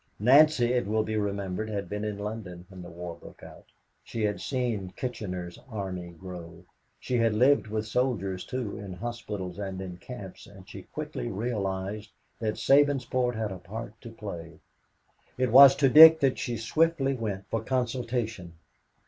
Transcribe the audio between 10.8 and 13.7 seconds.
quickly realized that Sabinsport had a